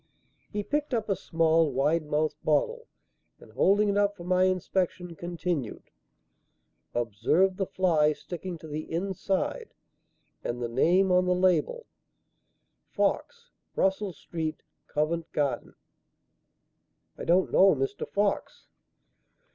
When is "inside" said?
8.91-9.75